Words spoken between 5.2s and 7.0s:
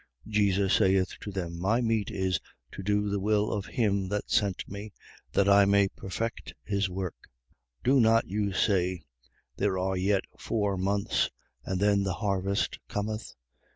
that I may perfect his